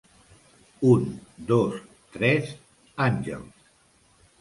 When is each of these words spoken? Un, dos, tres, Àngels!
Un, 0.93 1.03
dos, 1.53 1.79
tres, 2.17 2.51
Àngels! 3.09 3.73